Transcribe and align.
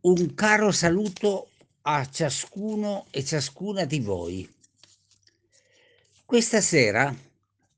Un 0.00 0.32
caro 0.34 0.70
saluto 0.70 1.48
a 1.82 2.08
ciascuno 2.08 3.06
e 3.10 3.24
ciascuna 3.24 3.84
di 3.84 3.98
voi. 3.98 4.48
Questa 6.24 6.60
sera 6.60 7.12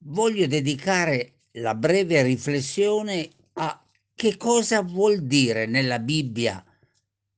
voglio 0.00 0.46
dedicare 0.46 1.44
la 1.52 1.74
breve 1.74 2.20
riflessione 2.22 3.26
a 3.54 3.82
che 4.14 4.36
cosa 4.36 4.82
vuol 4.82 5.22
dire 5.22 5.64
nella 5.64 5.98
Bibbia 5.98 6.62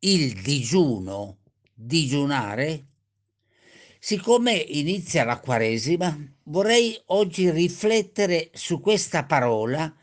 il 0.01 0.43
digiuno, 0.43 1.37
digiunare. 1.73 2.87
Siccome 4.01 4.55
inizia 4.55 5.23
la 5.23 5.39
Quaresima, 5.39 6.19
vorrei 6.47 7.01
oggi 7.07 7.49
riflettere 7.53 8.51
su 8.53 8.81
questa 8.81 9.23
parola 9.25 9.95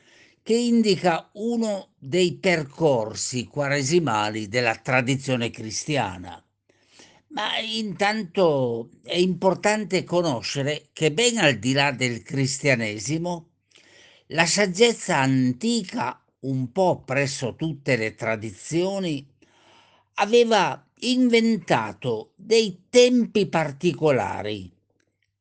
che 0.50 0.56
indica 0.56 1.30
uno 1.34 1.90
dei 2.00 2.34
percorsi 2.34 3.46
quaresimali 3.46 4.48
della 4.48 4.74
tradizione 4.74 5.52
cristiana. 5.52 6.44
Ma 7.28 7.60
intanto 7.60 8.90
è 9.04 9.16
importante 9.16 10.04
conoscere 10.04 10.88
che 10.92 11.12
ben 11.12 11.38
al 11.38 11.60
di 11.60 11.74
là 11.74 11.92
del 11.92 12.24
cristianesimo, 12.24 13.50
la 14.30 14.48
saggezza 14.48 15.18
antica, 15.18 16.20
un 16.40 16.72
po' 16.72 17.04
presso 17.04 17.56
tutte 17.56 17.96
le 17.96 18.16
tradizioni, 18.16 19.24
aveva 20.16 20.84
inventato 21.02 22.32
dei 22.36 22.86
tempi 22.90 23.46
particolari 23.46 24.76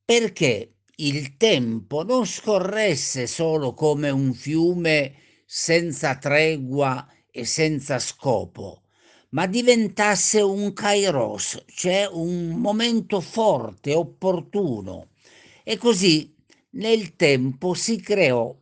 perché 0.04 0.74
il 1.00 1.36
tempo 1.36 2.02
non 2.02 2.26
scorresse 2.26 3.28
solo 3.28 3.72
come 3.72 4.10
un 4.10 4.34
fiume 4.34 5.14
senza 5.44 6.16
tregua 6.16 7.06
e 7.30 7.44
senza 7.44 8.00
scopo, 8.00 8.82
ma 9.30 9.46
diventasse 9.46 10.40
un 10.40 10.72
kairos, 10.72 11.62
cioè 11.68 12.08
un 12.10 12.48
momento 12.48 13.20
forte, 13.20 13.94
opportuno. 13.94 15.10
E 15.62 15.76
così 15.76 16.34
nel 16.70 17.14
tempo 17.14 17.74
si 17.74 18.00
creò 18.00 18.52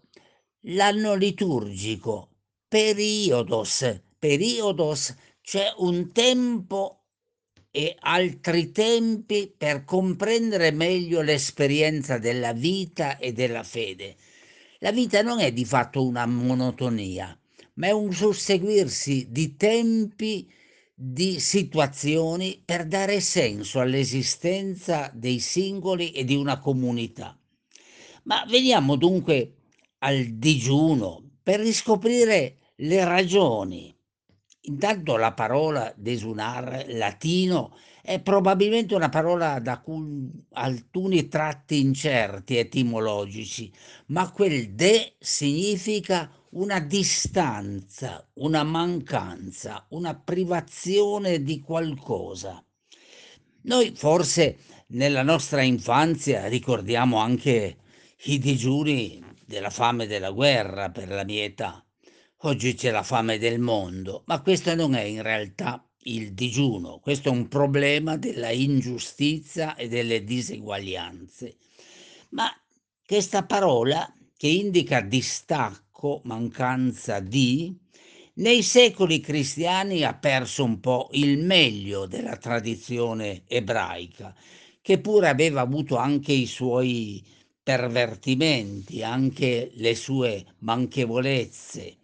l'anno 0.69 1.15
liturgico, 1.15 2.29
periodos, 2.69 4.03
periodos, 4.19 5.15
cioè 5.41 5.73
un 5.79 6.13
tempo 6.13 6.96
e 7.77 7.95
altri 8.01 8.73
tempi 8.73 9.53
per 9.55 9.85
comprendere 9.85 10.71
meglio 10.71 11.21
l'esperienza 11.21 12.17
della 12.17 12.55
vita 12.55 13.19
e 13.19 13.35
della 13.35 13.63
fede. 13.65 14.17
La 14.79 14.93
vita 14.93 15.21
non 15.21 15.41
è 15.41 15.53
di 15.53 15.67
fatto 15.67 16.03
una 16.03 16.25
monotonia, 16.25 17.39
ma 17.75 17.89
è 17.89 17.91
un 17.91 18.15
susseguirsi 18.15 19.27
di 19.29 19.57
tempi, 19.57 20.51
di 20.95 21.39
situazioni 21.39 22.63
per 22.65 22.87
dare 22.87 23.21
senso 23.21 23.81
all'esistenza 23.81 25.11
dei 25.13 25.39
singoli 25.39 26.13
e 26.13 26.25
di 26.25 26.35
una 26.35 26.59
comunità. 26.59 27.39
Ma 28.23 28.43
veniamo 28.49 28.97
dunque 28.97 29.53
al 29.99 30.25
digiuno 30.25 31.23
per 31.43 31.61
riscoprire 31.61 32.57
le 32.77 33.05
ragioni 33.05 33.96
Intanto 34.69 35.17
la 35.17 35.33
parola 35.33 35.93
desunar 35.97 36.87
latino 36.89 37.77
è 38.03 38.21
probabilmente 38.21 38.97
una 38.97 39.09
parola 39.09 39.61
da 39.61 39.81
alcuni 40.55 41.29
tratti 41.29 41.81
incerti 41.81 42.57
etimologici, 42.57 43.73
ma 44.07 44.31
quel 44.33 44.75
de 44.75 45.15
significa 45.21 46.29
una 46.51 46.81
distanza, 46.81 48.29
una 48.35 48.65
mancanza, 48.65 49.87
una 49.91 50.17
privazione 50.17 51.43
di 51.43 51.61
qualcosa. 51.61 52.61
Noi 53.63 53.93
forse 53.95 54.59
nella 54.89 55.23
nostra 55.23 55.63
infanzia 55.63 56.47
ricordiamo 56.47 57.19
anche 57.19 57.77
i 58.25 58.39
digiuni 58.39 59.23
della 59.45 59.71
fame 59.71 60.05
e 60.05 60.07
della 60.09 60.31
guerra 60.31 60.91
per 60.91 61.09
la 61.09 61.25
mia 61.25 61.45
età 61.45 61.86
Oggi 62.41 62.75
c'è 62.75 62.91
la 62.91 63.03
fame 63.03 63.39
del 63.39 63.59
mondo, 63.59 64.23
ma 64.27 64.43
questo 64.43 64.75
non 64.75 64.95
è 64.95 65.01
in 65.01 65.23
realtà 65.23 65.83
il 66.03 66.35
digiuno, 66.35 66.99
questo 66.99 67.31
è 67.31 67.33
un 67.33 67.49
problema 67.49 68.19
della 68.19 68.51
ingiustizia 68.51 69.75
e 69.75 69.89
delle 69.89 70.23
diseguaglianze. 70.23 71.57
Ma 72.31 72.51
questa 73.07 73.47
parola 73.47 74.15
che 74.37 74.49
indica 74.49 75.01
distacco, 75.01 76.21
mancanza 76.25 77.21
di, 77.21 77.75
nei 78.35 78.63
secoli 78.63 79.21
cristiani 79.21 80.05
ha 80.05 80.13
perso 80.13 80.63
un 80.63 80.79
po' 80.79 81.09
il 81.13 81.39
meglio 81.39 82.05
della 82.05 82.37
tradizione 82.37 83.45
ebraica, 83.47 84.37
che 84.83 85.01
pure 85.01 85.31
aveva 85.31 85.63
avuto 85.63 85.97
anche 85.97 86.33
i 86.33 86.47
suoi 86.47 87.25
pervertimenti, 87.63 89.03
anche 89.03 89.71
le 89.73 89.95
sue 89.95 90.45
manchevolezze 90.59 91.97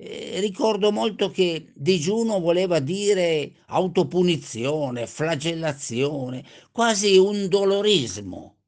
eh, 0.00 0.38
ricordo 0.38 0.92
molto 0.92 1.28
che 1.30 1.72
digiuno 1.74 2.38
voleva 2.38 2.78
dire 2.78 3.52
autopunizione, 3.66 5.08
flagellazione, 5.08 6.44
quasi 6.70 7.16
un 7.16 7.48
dolorismo. 7.48 8.58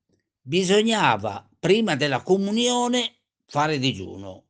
Bisognava, 0.42 1.48
prima 1.58 1.94
della 1.94 2.22
comunione, 2.22 3.14
fare 3.46 3.78
digiuno. 3.78 4.46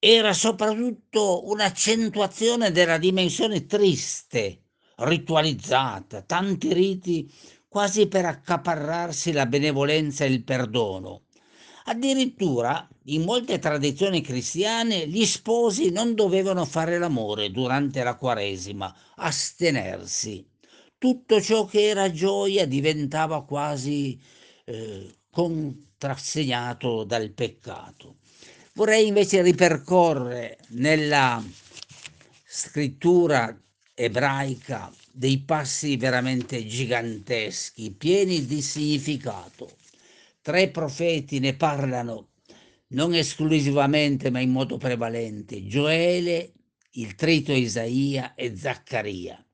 Era 0.00 0.32
soprattutto 0.32 1.46
un'accentuazione 1.48 2.72
della 2.72 2.98
dimensione 2.98 3.66
triste, 3.66 4.62
ritualizzata, 4.96 6.22
tanti 6.22 6.72
riti 6.72 7.30
quasi 7.68 8.08
per 8.08 8.24
accaparrarsi 8.24 9.30
la 9.30 9.46
benevolenza 9.46 10.24
e 10.24 10.28
il 10.32 10.42
perdono. 10.42 11.26
Addirittura 11.88 12.86
in 13.04 13.22
molte 13.22 13.58
tradizioni 13.58 14.20
cristiane 14.20 15.08
gli 15.08 15.24
sposi 15.24 15.90
non 15.90 16.14
dovevano 16.14 16.66
fare 16.66 16.98
l'amore 16.98 17.50
durante 17.50 18.02
la 18.02 18.14
Quaresima, 18.14 18.94
astenersi. 19.16 20.46
Tutto 20.98 21.40
ciò 21.40 21.64
che 21.64 21.88
era 21.88 22.10
gioia 22.10 22.66
diventava 22.66 23.42
quasi 23.42 24.20
eh, 24.66 25.14
contrassegnato 25.30 27.04
dal 27.04 27.30
peccato. 27.30 28.16
Vorrei 28.74 29.06
invece 29.06 29.40
ripercorrere 29.40 30.58
nella 30.72 31.42
scrittura 32.44 33.58
ebraica 33.94 34.92
dei 35.10 35.38
passi 35.38 35.96
veramente 35.96 36.66
giganteschi, 36.66 37.92
pieni 37.92 38.44
di 38.44 38.60
significato. 38.60 39.77
Tre 40.48 40.70
profeti 40.70 41.40
ne 41.40 41.54
parlano 41.54 42.28
non 42.92 43.12
esclusivamente 43.12 44.30
ma 44.30 44.40
in 44.40 44.48
modo 44.48 44.78
prevalente, 44.78 45.66
Gioele, 45.66 46.52
il 46.92 47.14
trito 47.16 47.52
Isaia 47.52 48.34
e 48.34 48.56
Zaccaria. 48.56 49.44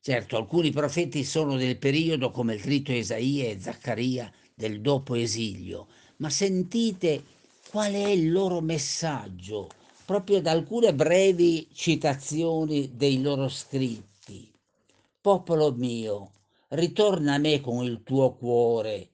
Certo, 0.00 0.38
alcuni 0.38 0.70
profeti 0.70 1.24
sono 1.24 1.58
del 1.58 1.76
periodo 1.76 2.30
come 2.30 2.54
il 2.54 2.62
trito 2.62 2.90
Isaia 2.90 3.50
e 3.50 3.60
Zaccaria 3.60 4.32
del 4.54 4.80
dopo 4.80 5.14
esilio, 5.14 5.88
ma 6.16 6.30
sentite 6.30 7.22
qual 7.68 7.92
è 7.92 8.08
il 8.08 8.32
loro 8.32 8.62
messaggio, 8.62 9.68
proprio 10.06 10.40
da 10.40 10.52
alcune 10.52 10.94
brevi 10.94 11.68
citazioni 11.74 12.92
dei 12.94 13.20
loro 13.20 13.50
scritti. 13.50 14.50
Popolo 15.20 15.70
mio, 15.72 16.30
ritorna 16.68 17.34
a 17.34 17.38
me 17.38 17.60
con 17.60 17.84
il 17.84 18.02
tuo 18.02 18.32
cuore, 18.32 19.10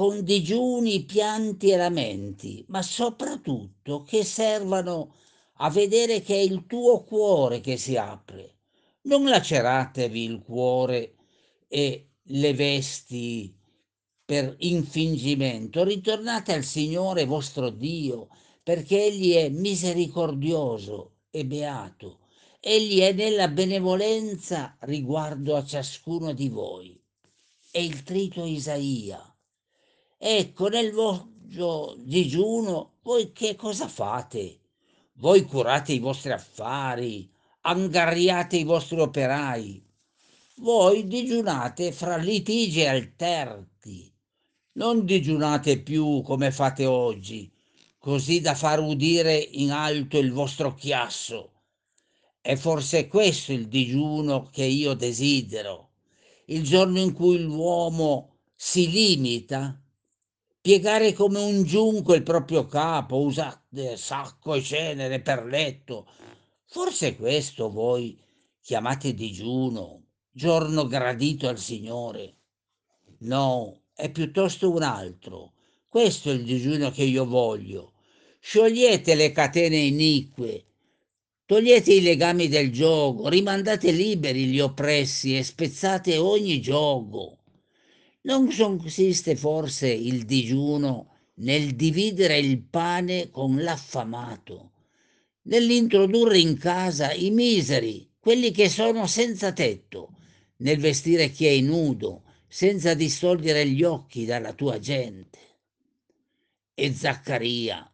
con 0.00 0.24
digiuni, 0.24 1.04
pianti 1.04 1.72
e 1.72 1.76
lamenti, 1.76 2.64
ma 2.68 2.80
soprattutto 2.80 4.02
che 4.02 4.24
servano 4.24 5.16
a 5.56 5.68
vedere 5.68 6.22
che 6.22 6.36
è 6.36 6.38
il 6.38 6.64
tuo 6.64 7.04
cuore 7.04 7.60
che 7.60 7.76
si 7.76 7.98
apre. 7.98 8.60
Non 9.02 9.28
laceratevi 9.28 10.24
il 10.24 10.40
cuore 10.40 11.16
e 11.68 12.12
le 12.22 12.54
vesti 12.54 13.54
per 14.24 14.56
infingimento, 14.60 15.84
ritornate 15.84 16.54
al 16.54 16.64
Signore 16.64 17.26
vostro 17.26 17.68
Dio, 17.68 18.28
perché 18.62 19.04
Egli 19.04 19.34
è 19.34 19.50
misericordioso 19.50 21.16
e 21.30 21.44
beato. 21.44 22.20
Egli 22.58 23.00
è 23.00 23.12
nella 23.12 23.48
benevolenza 23.48 24.78
riguardo 24.80 25.56
a 25.56 25.62
ciascuno 25.62 26.32
di 26.32 26.48
voi. 26.48 26.98
È 27.70 27.78
il 27.78 28.02
trito 28.02 28.46
Isaia 28.46 29.22
Ecco, 30.22 30.68
nel 30.68 30.92
vostro 30.92 31.94
digiuno 31.96 32.96
voi 33.00 33.32
che 33.32 33.56
cosa 33.56 33.88
fate? 33.88 34.58
Voi 35.14 35.44
curate 35.44 35.94
i 35.94 35.98
vostri 35.98 36.30
affari, 36.30 37.26
angariate 37.62 38.58
i 38.58 38.64
vostri 38.64 39.00
operai. 39.00 39.82
Voi 40.56 41.06
digiunate 41.06 41.90
fra 41.92 42.18
litigi 42.18 42.84
alterti. 42.84 44.12
Non 44.72 45.06
digiunate 45.06 45.80
più 45.80 46.20
come 46.20 46.50
fate 46.50 46.84
oggi, 46.84 47.50
così 47.96 48.42
da 48.42 48.54
far 48.54 48.80
udire 48.80 49.38
in 49.38 49.70
alto 49.70 50.18
il 50.18 50.32
vostro 50.32 50.74
chiasso. 50.74 51.62
È 52.42 52.56
forse 52.56 53.08
questo 53.08 53.54
il 53.54 53.68
digiuno 53.68 54.50
che 54.52 54.64
io 54.64 54.92
desidero, 54.92 55.92
il 56.48 56.62
giorno 56.62 56.98
in 56.98 57.14
cui 57.14 57.38
l'uomo 57.38 58.36
si 58.54 58.90
limita, 58.90 59.80
piegare 60.60 61.14
come 61.14 61.40
un 61.40 61.62
giunco 61.62 62.14
il 62.14 62.22
proprio 62.22 62.66
capo, 62.66 63.22
usare 63.22 63.96
sacco 63.96 64.54
e 64.54 64.62
cenere 64.62 65.20
per 65.20 65.44
letto. 65.44 66.06
Forse 66.66 67.16
questo 67.16 67.70
voi 67.70 68.18
chiamate 68.60 69.14
digiuno, 69.14 70.04
giorno 70.30 70.86
gradito 70.86 71.48
al 71.48 71.58
Signore. 71.58 72.36
No, 73.20 73.84
è 73.94 74.10
piuttosto 74.10 74.70
un 74.70 74.82
altro. 74.82 75.54
Questo 75.88 76.30
è 76.30 76.34
il 76.34 76.44
digiuno 76.44 76.90
che 76.90 77.02
io 77.02 77.24
voglio. 77.24 77.94
Sciogliete 78.38 79.14
le 79.14 79.32
catene 79.32 79.76
inique, 79.76 80.66
togliete 81.44 81.92
i 81.92 82.00
legami 82.00 82.48
del 82.48 82.70
gioco, 82.72 83.28
rimandate 83.28 83.90
liberi 83.90 84.46
gli 84.46 84.60
oppressi 84.60 85.36
e 85.36 85.42
spezzate 85.42 86.16
ogni 86.16 86.60
gioco. 86.60 87.39
Non 88.22 88.54
consiste 88.54 89.34
forse 89.34 89.88
il 89.88 90.24
digiuno 90.24 91.10
nel 91.36 91.74
dividere 91.74 92.38
il 92.38 92.60
pane 92.62 93.30
con 93.30 93.62
l'affamato, 93.62 94.72
nell'introdurre 95.44 96.38
in 96.38 96.58
casa 96.58 97.12
i 97.12 97.30
miseri, 97.30 98.10
quelli 98.20 98.50
che 98.50 98.68
sono 98.68 99.06
senza 99.06 99.54
tetto, 99.54 100.18
nel 100.56 100.78
vestire 100.78 101.30
chi 101.30 101.46
è 101.46 101.60
nudo, 101.60 102.24
senza 102.46 102.92
distogliere 102.92 103.66
gli 103.66 103.82
occhi 103.84 104.26
dalla 104.26 104.52
tua 104.52 104.78
gente. 104.78 105.38
E 106.74 106.92
Zaccaria, 106.92 107.90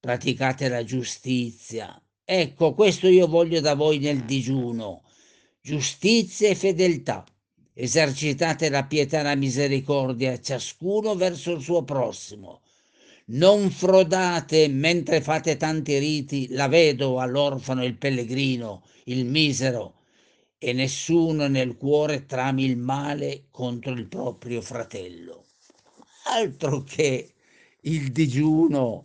praticate 0.00 0.68
la 0.68 0.84
giustizia. 0.84 2.02
Ecco, 2.24 2.72
questo 2.72 3.08
io 3.08 3.26
voglio 3.26 3.60
da 3.60 3.74
voi 3.74 3.98
nel 3.98 4.24
digiuno, 4.24 5.02
giustizia 5.60 6.48
e 6.48 6.54
fedeltà. 6.54 7.26
Esercitate 7.78 8.70
la 8.70 8.84
pietà 8.84 9.20
e 9.20 9.22
la 9.22 9.34
misericordia, 9.34 10.40
ciascuno 10.40 11.14
verso 11.14 11.52
il 11.52 11.60
suo 11.60 11.84
prossimo. 11.84 12.62
Non 13.26 13.70
frodate 13.70 14.66
mentre 14.68 15.20
fate 15.20 15.58
tanti 15.58 15.98
riti 15.98 16.48
la 16.52 16.68
vedova, 16.68 17.26
l'orfano, 17.26 17.84
il 17.84 17.98
pellegrino, 17.98 18.82
il 19.04 19.26
misero, 19.26 19.96
e 20.56 20.72
nessuno 20.72 21.48
nel 21.48 21.76
cuore 21.76 22.24
trami 22.24 22.64
il 22.64 22.78
male 22.78 23.48
contro 23.50 23.92
il 23.92 24.06
proprio 24.06 24.62
fratello. 24.62 25.44
Altro 26.28 26.82
che 26.82 27.34
il 27.82 28.10
digiuno 28.10 29.04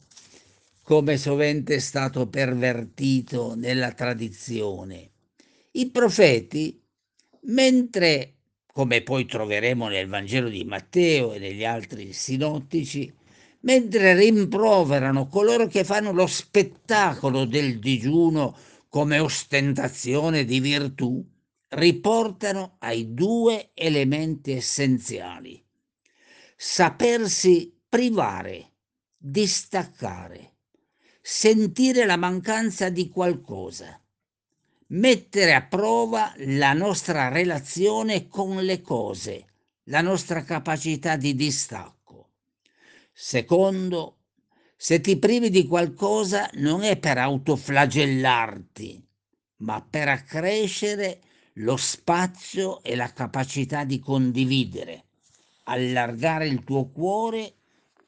come 0.81 1.17
sovente 1.17 1.75
è 1.75 1.79
stato 1.79 2.25
pervertito 2.29 3.53
nella 3.53 3.91
tradizione. 3.91 5.11
I 5.71 5.89
profeti, 5.89 6.81
mentre, 7.41 8.35
come 8.71 9.01
poi 9.01 9.25
troveremo 9.25 9.87
nel 9.87 10.07
Vangelo 10.07 10.49
di 10.49 10.63
Matteo 10.63 11.33
e 11.33 11.39
negli 11.39 11.65
altri 11.65 12.13
sinottici, 12.13 13.13
mentre 13.61 14.15
rimproverano 14.15 15.27
coloro 15.27 15.67
che 15.67 15.83
fanno 15.83 16.11
lo 16.11 16.27
spettacolo 16.27 17.45
del 17.45 17.79
digiuno 17.79 18.57
come 18.87 19.19
ostentazione 19.19 20.45
di 20.45 20.59
virtù, 20.59 21.23
riportano 21.69 22.75
ai 22.79 23.13
due 23.13 23.71
elementi 23.73 24.51
essenziali. 24.51 25.63
Sapersi 26.55 27.73
privare, 27.87 28.71
distaccare, 29.17 30.55
sentire 31.21 32.05
la 32.05 32.17
mancanza 32.17 32.89
di 32.89 33.09
qualcosa, 33.09 34.00
mettere 34.91 35.53
a 35.53 35.61
prova 35.61 36.33
la 36.37 36.73
nostra 36.73 37.29
relazione 37.29 38.27
con 38.27 38.57
le 38.63 38.81
cose, 38.81 39.45
la 39.85 40.01
nostra 40.01 40.43
capacità 40.43 41.15
di 41.15 41.35
distacco. 41.35 42.31
Secondo, 43.13 44.17
se 44.75 44.99
ti 44.99 45.17
privi 45.17 45.49
di 45.49 45.65
qualcosa 45.65 46.49
non 46.55 46.83
è 46.83 46.97
per 46.97 47.17
autoflagellarti, 47.19 49.07
ma 49.57 49.85
per 49.87 50.09
accrescere 50.09 51.21
lo 51.55 51.77
spazio 51.77 52.81
e 52.83 52.95
la 52.95 53.13
capacità 53.13 53.85
di 53.85 53.99
condividere, 53.99 55.05
allargare 55.65 56.47
il 56.47 56.63
tuo 56.63 56.89
cuore 56.89 57.53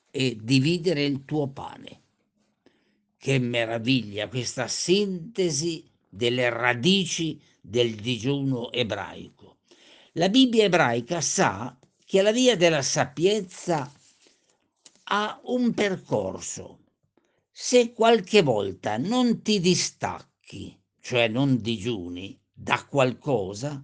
e 0.09 0.37
dividere 0.41 1.05
il 1.05 1.23
tuo 1.23 1.47
pane. 1.47 2.01
Che 3.17 3.39
meraviglia 3.39 4.27
questa 4.27 4.67
sintesi 4.67 5.91
delle 6.13 6.49
radici 6.49 7.41
del 7.59 7.95
digiuno 7.95 8.71
ebraico. 8.71 9.57
La 10.13 10.29
Bibbia 10.29 10.65
ebraica 10.65 11.21
sa 11.21 11.75
che 12.05 12.21
la 12.21 12.31
via 12.31 12.55
della 12.55 12.83
sapienza 12.83 13.91
ha 15.05 15.41
un 15.45 15.73
percorso. 15.73 16.81
Se 17.51 17.93
qualche 17.93 18.43
volta 18.43 18.97
non 18.97 19.41
ti 19.41 19.59
distacchi, 19.59 20.79
cioè 21.01 21.27
non 21.27 21.59
digiuni, 21.59 22.39
da 22.51 22.85
qualcosa 22.87 23.83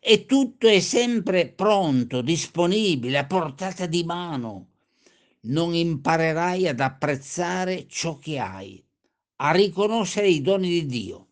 e 0.00 0.26
tutto 0.26 0.66
è 0.66 0.80
sempre 0.80 1.48
pronto, 1.52 2.20
disponibile, 2.20 3.18
a 3.18 3.26
portata 3.26 3.86
di 3.86 4.02
mano. 4.02 4.68
Non 5.42 5.74
imparerai 5.74 6.66
ad 6.66 6.80
apprezzare 6.80 7.86
ciò 7.86 8.18
che 8.18 8.38
hai, 8.38 8.84
a 9.36 9.52
riconoscere 9.52 10.28
i 10.28 10.40
doni 10.40 10.68
di 10.68 10.86
Dio. 10.86 11.29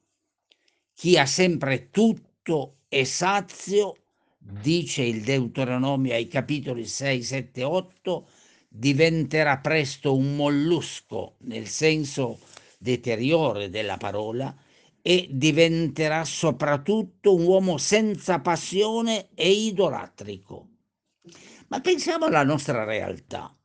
Chi 0.98 1.16
ha 1.16 1.26
sempre 1.26 1.90
tutto 1.92 2.78
è 2.88 3.04
sazio, 3.04 3.94
dice 4.36 5.04
il 5.04 5.22
Deuteronomio 5.22 6.12
ai 6.12 6.26
capitoli 6.26 6.84
6, 6.86 7.22
7, 7.22 7.62
8, 7.62 8.28
diventerà 8.68 9.58
presto 9.58 10.16
un 10.16 10.34
mollusco 10.34 11.36
nel 11.42 11.68
senso 11.68 12.40
deteriore 12.78 13.70
della 13.70 13.96
parola 13.96 14.52
e 15.00 15.28
diventerà 15.30 16.24
soprattutto 16.24 17.32
un 17.32 17.44
uomo 17.44 17.78
senza 17.78 18.40
passione 18.40 19.28
e 19.34 19.50
idolatrico. 19.50 20.68
Ma 21.68 21.80
pensiamo 21.80 22.24
alla 22.24 22.42
nostra 22.42 22.82
realtà. 22.82 23.56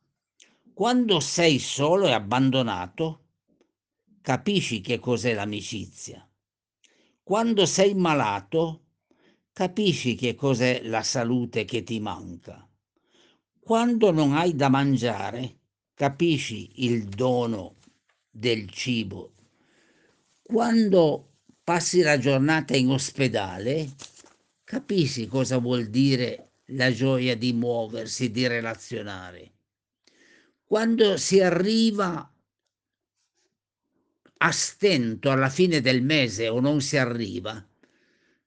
Quando 0.72 1.18
sei 1.18 1.58
solo 1.58 2.06
e 2.06 2.12
abbandonato, 2.12 3.24
capisci 4.20 4.80
che 4.80 5.00
cos'è 5.00 5.34
l'amicizia. 5.34 6.24
Quando 7.26 7.64
sei 7.64 7.94
malato, 7.94 8.82
capisci 9.50 10.14
che 10.14 10.34
cos'è 10.34 10.82
la 10.82 11.02
salute 11.02 11.64
che 11.64 11.82
ti 11.82 11.98
manca. 11.98 12.68
Quando 13.58 14.10
non 14.10 14.34
hai 14.34 14.54
da 14.54 14.68
mangiare, 14.68 15.60
capisci 15.94 16.84
il 16.84 17.06
dono 17.06 17.76
del 18.28 18.68
cibo. 18.68 19.32
Quando 20.42 21.36
passi 21.64 22.02
la 22.02 22.18
giornata 22.18 22.76
in 22.76 22.90
ospedale, 22.90 23.94
capisci 24.62 25.26
cosa 25.26 25.56
vuol 25.56 25.86
dire 25.86 26.50
la 26.66 26.92
gioia 26.92 27.34
di 27.34 27.54
muoversi, 27.54 28.30
di 28.30 28.46
relazionare. 28.46 29.52
Quando 30.62 31.16
si 31.16 31.40
arriva 31.40 32.30
a 34.44 34.50
stento 34.50 35.30
alla 35.30 35.48
fine 35.48 35.80
del 35.80 36.02
mese 36.02 36.48
o 36.48 36.60
non 36.60 36.82
si 36.82 36.98
arriva, 36.98 37.66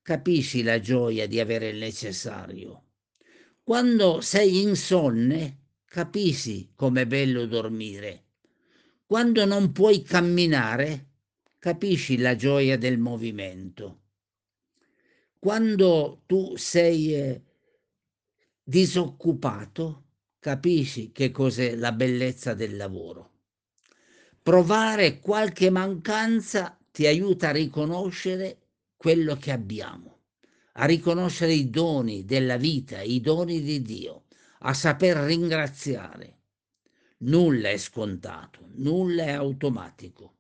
capisci 0.03 0.61
la 0.61 0.79
gioia 0.79 1.27
di 1.27 1.39
avere 1.39 1.69
il 1.69 1.77
necessario. 1.77 2.83
Quando 3.63 4.21
sei 4.21 4.61
insonne, 4.61 5.69
capisci 5.85 6.71
com'è 6.75 7.07
bello 7.07 7.47
dormire. 7.47 8.25
Quando 9.07 9.43
non 9.45 9.71
puoi 9.71 10.03
camminare, 10.03 11.07
capisci 11.57 12.19
la 12.19 12.35
gioia 12.35 12.77
del 12.77 12.99
movimento. 12.99 14.01
Quando 15.39 16.21
tu 16.27 16.55
sei 16.57 17.15
eh, 17.15 17.41
disoccupato, 18.61 20.03
capisci 20.37 21.11
che 21.11 21.31
cos'è 21.31 21.75
la 21.75 21.91
bellezza 21.91 22.53
del 22.53 22.77
lavoro. 22.77 23.36
Provare 24.47 25.19
qualche 25.19 25.69
mancanza 25.69 26.79
ti 26.93 27.05
aiuta 27.05 27.49
a 27.49 27.51
riconoscere 27.51 28.59
quello 28.95 29.35
che 29.35 29.51
abbiamo, 29.51 30.19
a 30.75 30.85
riconoscere 30.85 31.51
i 31.51 31.69
doni 31.69 32.23
della 32.23 32.55
vita, 32.55 33.01
i 33.01 33.19
doni 33.19 33.61
di 33.61 33.81
Dio, 33.81 34.27
a 34.59 34.73
saper 34.73 35.17
ringraziare. 35.17 36.37
Nulla 37.17 37.71
è 37.71 37.75
scontato, 37.75 38.69
nulla 38.75 39.25
è 39.25 39.31
automatico. 39.31 40.35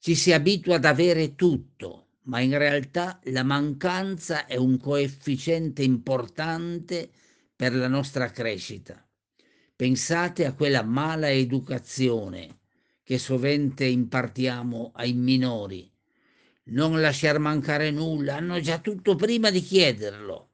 Ci 0.00 0.16
si 0.16 0.32
abitua 0.32 0.74
ad 0.74 0.84
avere 0.84 1.36
tutto, 1.36 2.16
ma 2.22 2.40
in 2.40 2.58
realtà 2.58 3.20
la 3.26 3.44
mancanza 3.44 4.46
è 4.46 4.56
un 4.56 4.76
coefficiente 4.76 5.84
importante 5.84 7.12
per 7.54 7.76
la 7.76 7.86
nostra 7.86 8.28
crescita. 8.32 9.08
Pensate 9.76 10.46
a 10.46 10.52
quella 10.52 10.82
mala 10.82 11.30
educazione 11.30 12.62
che 13.04 13.18
sovente 13.18 13.84
impartiamo 13.84 14.92
ai 14.94 15.12
minori. 15.12 15.92
non 16.66 17.00
lasciar 17.00 17.38
mancare 17.38 17.90
nulla, 17.90 18.36
hanno 18.36 18.58
già 18.60 18.78
tutto 18.78 19.16
prima 19.16 19.50
di 19.50 19.60
chiederlo. 19.60 20.48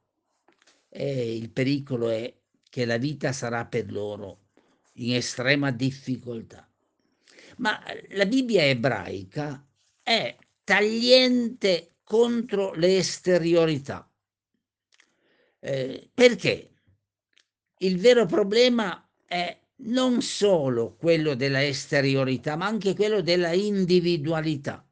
E 0.89 1.37
il 1.37 1.49
pericolo 1.49 2.09
è 2.09 2.33
che 2.69 2.85
la 2.85 2.97
vita 2.97 3.31
sarà 3.31 3.65
per 3.65 3.89
loro 3.91 4.49
in 4.95 5.15
estrema 5.15 5.71
difficoltà. 5.71 6.69
Ma 7.57 7.81
la 8.09 8.25
Bibbia 8.25 8.65
ebraica 8.65 9.65
è 10.03 10.35
tagliente 10.65 11.95
contro 12.03 12.73
le 12.73 12.97
esteriorità. 12.97 14.09
Eh, 15.59 16.09
perché? 16.13 16.71
Il 17.77 17.97
vero 17.99 18.25
problema 18.25 19.09
è 19.25 19.60
non 19.83 20.21
solo 20.21 20.95
quello 20.95 21.33
della 21.35 21.63
esteriorità, 21.65 22.55
ma 22.55 22.65
anche 22.65 22.95
quello 22.95 23.21
della 23.21 23.53
individualità. 23.53 24.85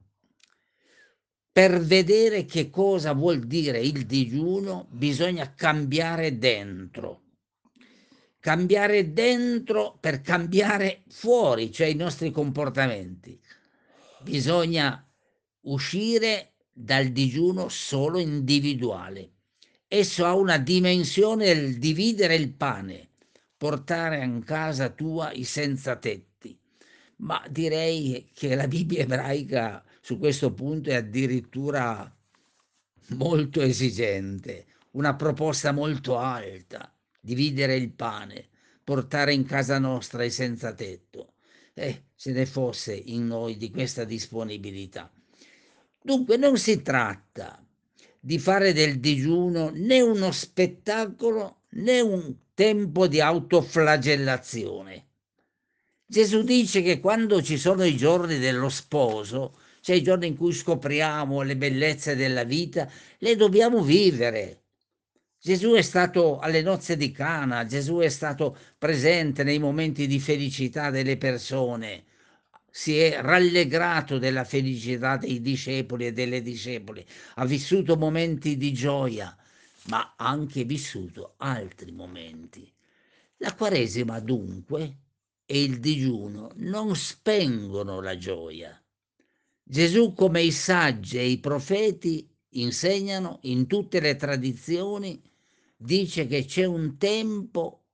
Per 1.52 1.80
vedere 1.82 2.46
che 2.46 2.70
cosa 2.70 3.14
vuol 3.14 3.40
dire 3.46 3.80
il 3.80 4.06
digiuno 4.06 4.88
bisogna 4.90 5.54
cambiare 5.54 6.38
dentro. 6.38 7.24
Cambiare 8.40 9.12
dentro 9.12 9.98
per 10.00 10.22
cambiare 10.22 11.04
fuori, 11.10 11.72
cioè 11.72 11.88
i 11.88 11.96
nostri 11.96 12.32
comportamenti. 12.32 13.38
Bisogna 14.22 15.06
uscire 15.62 16.54
dal 16.72 17.08
digiuno 17.08 17.68
solo 17.68 18.20
individuale. 18.20 19.32
Esso 19.88 20.24
ha 20.24 20.36
una 20.36 20.58
dimensione 20.58 21.54
del 21.54 21.78
dividere 21.78 22.36
il 22.36 22.54
pane, 22.54 23.09
portare 23.60 24.24
in 24.24 24.42
casa 24.46 24.90
tua 24.90 25.34
i 25.34 25.44
senza 25.44 25.98
tetti. 25.98 26.58
Ma 27.18 27.44
direi 27.50 28.32
che 28.34 28.56
la 28.56 28.70
Bibbia 28.70 29.02
ebraica 29.02 29.84
su 30.00 30.18
questo 30.18 30.54
punto 30.54 30.90
è 30.90 30.96
addirittura 30.96 32.10
molto 33.10 33.60
esigente, 33.60 34.66
una 34.92 35.14
proposta 35.14 35.74
molto 35.74 36.18
alta, 36.18 36.96
dividere 37.20 37.76
il 37.76 37.92
pane, 37.92 38.48
portare 38.82 39.34
in 39.34 39.44
casa 39.44 39.78
nostra 39.78 40.24
i 40.24 40.32
senza 40.32 40.74
tetto. 40.74 41.34
Eh, 41.74 42.06
se 42.16 42.32
ne 42.32 42.46
fosse 42.46 42.94
in 42.94 43.28
noi 43.28 43.58
di 43.58 43.72
questa 43.72 44.06
disponibilità. 44.06 45.12
Dunque 46.02 46.38
non 46.38 46.58
si 46.58 46.82
tratta 46.82 47.62
di 48.22 48.40
fare 48.40 48.72
del 48.72 49.02
digiuno 49.02 49.70
né 49.74 50.00
uno 50.00 50.32
spettacolo 50.32 51.64
né 51.72 52.00
un 52.00 52.34
tempo 52.60 53.08
di 53.08 53.22
autoflagellazione. 53.22 55.06
Gesù 56.06 56.44
dice 56.44 56.82
che 56.82 57.00
quando 57.00 57.42
ci 57.42 57.58
sono 57.58 57.86
i 57.86 57.96
giorni 57.96 58.38
dello 58.38 58.68
sposo, 58.68 59.58
cioè 59.80 59.96
i 59.96 60.04
giorni 60.04 60.28
in 60.28 60.36
cui 60.36 60.52
scopriamo 60.52 61.42
le 61.42 61.56
bellezze 61.56 62.18
della 62.18 62.44
vita, 62.44 62.92
le 63.20 63.38
dobbiamo 63.38 63.82
vivere. 63.82 64.64
Gesù 65.40 65.72
è 65.72 65.82
stato 65.82 66.40
alle 66.40 66.62
nozze 66.62 66.98
di 66.98 67.14
Cana, 67.14 67.66
Gesù 67.66 68.00
è 68.00 68.10
stato 68.10 68.58
presente 68.78 69.46
nei 69.46 69.60
momenti 69.60 70.06
di 70.06 70.20
felicità 70.20 70.90
delle 70.90 71.16
persone, 71.16 72.04
si 72.70 73.00
è 73.00 73.22
rallegrato 73.22 74.18
della 74.18 74.44
felicità 74.44 75.16
dei 75.16 75.40
discepoli 75.40 76.08
e 76.08 76.12
delle 76.12 76.42
discepoli, 76.42 77.06
ha 77.36 77.46
vissuto 77.46 77.96
momenti 77.96 78.58
di 78.58 78.74
gioia, 78.74 79.34
ma 79.86 80.16
ha 80.16 80.28
anche 80.28 80.64
vissuto 80.64 81.34
altri 81.38 81.92
momenti. 81.92 82.72
La 83.38 83.56
Quaresima 83.56 84.20
dunque 84.20 84.98
e 85.46 85.64
il 85.64 85.80
digiuno 85.80 86.52
non 86.56 86.96
spengono 86.96 88.02
la 88.02 88.18
gioia. 88.18 88.80
Gesù, 89.64 90.14
come 90.14 90.42
i 90.42 90.52
saggi 90.52 91.18
e 91.18 91.26
i 91.28 91.40
profeti 91.40 92.28
insegnano 92.50 93.40
in 93.44 93.68
tutte 93.68 94.00
le 94.00 94.16
tradizioni, 94.16 95.22
dice 95.76 96.28
che 96.28 96.46
c'è 96.46 96.66
un 96.66 96.98
tempo 96.98 97.86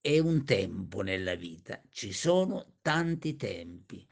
e 0.00 0.18
un 0.18 0.44
tempo 0.44 1.02
nella 1.02 1.34
vita, 1.34 1.80
ci 1.90 2.12
sono 2.12 2.74
tanti 2.82 3.36
tempi. 3.36 4.06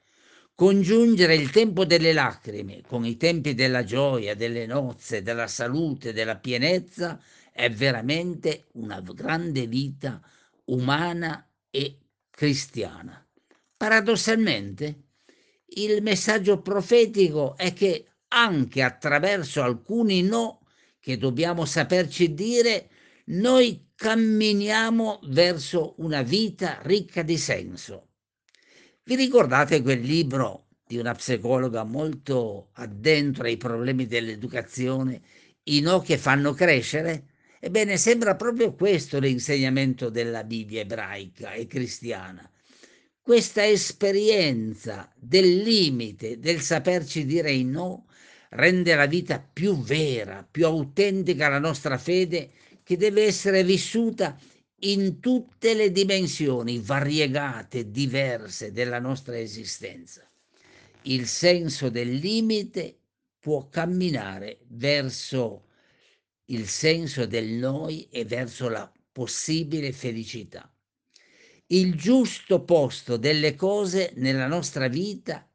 Congiungere 0.56 1.34
il 1.34 1.50
tempo 1.50 1.84
delle 1.84 2.14
lacrime 2.14 2.80
con 2.80 3.04
i 3.04 3.18
tempi 3.18 3.52
della 3.52 3.84
gioia, 3.84 4.34
delle 4.34 4.64
nozze, 4.64 5.20
della 5.20 5.48
salute, 5.48 6.14
della 6.14 6.38
pienezza 6.38 7.20
è 7.52 7.68
veramente 7.68 8.68
una 8.72 9.02
grande 9.02 9.66
vita 9.66 10.18
umana 10.64 11.46
e 11.68 11.98
cristiana. 12.30 13.22
Paradossalmente, 13.76 15.08
il 15.74 16.02
messaggio 16.02 16.62
profetico 16.62 17.54
è 17.58 17.74
che 17.74 18.06
anche 18.28 18.82
attraverso 18.82 19.62
alcuni 19.62 20.22
no 20.22 20.62
che 20.98 21.18
dobbiamo 21.18 21.66
saperci 21.66 22.32
dire, 22.32 22.88
noi 23.26 23.90
camminiamo 23.94 25.20
verso 25.24 25.96
una 25.98 26.22
vita 26.22 26.78
ricca 26.80 27.20
di 27.20 27.36
senso. 27.36 28.12
Vi 29.08 29.14
ricordate 29.14 29.82
quel 29.82 30.00
libro 30.00 30.66
di 30.84 30.98
una 30.98 31.14
psicologa 31.14 31.84
molto 31.84 32.70
addentro 32.72 33.44
ai 33.44 33.56
problemi 33.56 34.08
dell'educazione, 34.08 35.22
I 35.62 35.78
no 35.78 36.00
che 36.00 36.18
fanno 36.18 36.52
crescere? 36.54 37.26
Ebbene, 37.60 37.98
sembra 37.98 38.34
proprio 38.34 38.74
questo 38.74 39.20
l'insegnamento 39.20 40.08
della 40.10 40.42
Bibbia 40.42 40.80
ebraica 40.80 41.52
e 41.52 41.68
cristiana. 41.68 42.50
Questa 43.22 43.64
esperienza 43.64 45.08
del 45.14 45.58
limite, 45.58 46.40
del 46.40 46.60
saperci 46.60 47.24
dire 47.24 47.52
i 47.52 47.62
no, 47.62 48.06
rende 48.50 48.92
la 48.96 49.06
vita 49.06 49.38
più 49.38 49.80
vera, 49.80 50.44
più 50.50 50.66
autentica 50.66 51.48
la 51.48 51.60
nostra 51.60 51.96
fede 51.96 52.50
che 52.82 52.96
deve 52.96 53.22
essere 53.22 53.62
vissuta 53.62 54.36
in 54.80 55.20
tutte 55.20 55.74
le 55.74 55.90
dimensioni 55.90 56.78
variegate, 56.78 57.90
diverse 57.90 58.72
della 58.72 58.98
nostra 58.98 59.38
esistenza. 59.38 60.28
Il 61.02 61.26
senso 61.26 61.88
del 61.88 62.14
limite 62.16 62.98
può 63.38 63.68
camminare 63.68 64.58
verso 64.68 65.64
il 66.46 66.68
senso 66.68 67.26
del 67.26 67.46
noi 67.46 68.08
e 68.10 68.24
verso 68.24 68.68
la 68.68 68.90
possibile 69.12 69.92
felicità. 69.92 70.70
Il 71.68 71.94
giusto 71.94 72.62
posto 72.62 73.16
delle 73.16 73.54
cose 73.54 74.12
nella 74.16 74.46
nostra 74.46 74.88
vita, 74.88 75.48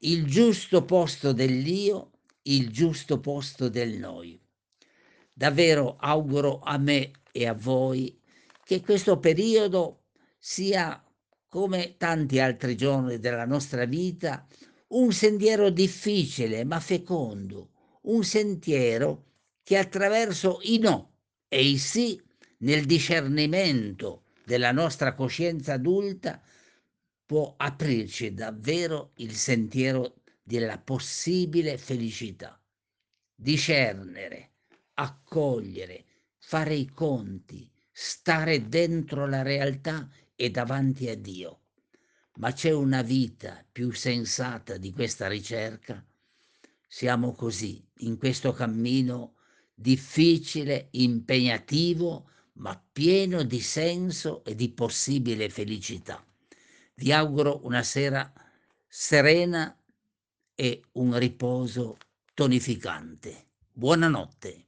il 0.00 0.24
giusto 0.24 0.84
posto 0.84 1.32
dell'io, 1.32 2.12
il 2.42 2.70
giusto 2.70 3.18
posto 3.18 3.68
del 3.68 3.98
noi. 3.98 4.40
Davvero 5.32 5.96
auguro 5.96 6.60
a 6.60 6.78
me 6.78 7.10
e 7.32 7.46
a 7.46 7.52
voi 7.52 8.17
che 8.68 8.82
questo 8.82 9.18
periodo 9.18 10.08
sia, 10.36 11.02
come 11.48 11.96
tanti 11.96 12.38
altri 12.38 12.76
giorni 12.76 13.18
della 13.18 13.46
nostra 13.46 13.86
vita, 13.86 14.46
un 14.88 15.10
sentiero 15.10 15.70
difficile 15.70 16.64
ma 16.64 16.78
fecondo, 16.78 17.70
un 18.02 18.22
sentiero 18.24 19.24
che 19.62 19.78
attraverso 19.78 20.58
i 20.64 20.76
no 20.80 21.14
e 21.48 21.64
i 21.64 21.78
sì 21.78 22.22
nel 22.58 22.84
discernimento 22.84 24.24
della 24.44 24.72
nostra 24.72 25.14
coscienza 25.14 25.72
adulta 25.72 26.38
può 27.24 27.54
aprirci 27.56 28.34
davvero 28.34 29.12
il 29.14 29.32
sentiero 29.32 30.16
della 30.42 30.76
possibile 30.76 31.78
felicità. 31.78 32.60
Discernere, 33.34 34.50
accogliere, 34.92 36.04
fare 36.36 36.74
i 36.74 36.90
conti, 36.90 37.72
stare 38.00 38.68
dentro 38.68 39.26
la 39.26 39.42
realtà 39.42 40.08
e 40.36 40.50
davanti 40.50 41.08
a 41.08 41.16
Dio. 41.16 41.62
Ma 42.34 42.52
c'è 42.52 42.70
una 42.70 43.02
vita 43.02 43.66
più 43.72 43.90
sensata 43.90 44.76
di 44.76 44.92
questa 44.92 45.26
ricerca? 45.26 46.06
Siamo 46.86 47.32
così, 47.32 47.84
in 47.98 48.16
questo 48.16 48.52
cammino 48.52 49.34
difficile, 49.74 50.90
impegnativo, 50.92 52.30
ma 52.58 52.80
pieno 52.92 53.42
di 53.42 53.60
senso 53.60 54.44
e 54.44 54.54
di 54.54 54.68
possibile 54.70 55.48
felicità. 55.48 56.24
Vi 56.94 57.10
auguro 57.10 57.66
una 57.66 57.82
sera 57.82 58.32
serena 58.86 59.76
e 60.54 60.82
un 60.92 61.18
riposo 61.18 61.96
tonificante. 62.32 63.46
Buonanotte. 63.72 64.67